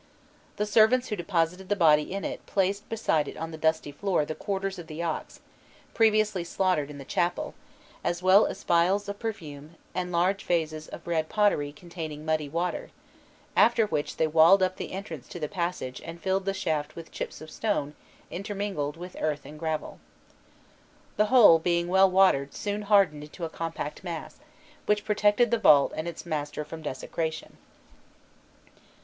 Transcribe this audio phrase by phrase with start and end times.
[0.55, 4.25] The servants who deposited the body in it placed beside it on the dusty floor
[4.25, 5.41] the quarters of the ox,
[5.93, 7.53] previously slaughtered in the chapel,
[8.03, 12.89] as well as phials of perfume, and large vases of red pottery containing muddy water;
[13.55, 17.11] after which they walled up the entrance to the passage and filled the shaft with
[17.11, 17.93] chips of stone
[18.31, 19.99] intermingled with earth and gravel.
[21.15, 24.37] The whole, being well watered, soon hardened into a compact mass,
[24.87, 27.57] which protected the vault and its master from desecration.